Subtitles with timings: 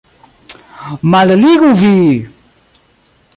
[1.11, 1.93] Malligu, vi!